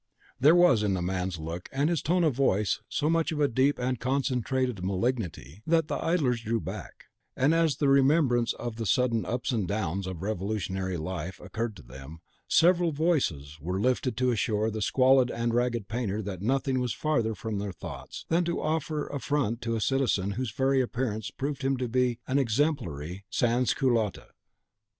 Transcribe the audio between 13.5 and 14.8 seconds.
were lifted to assure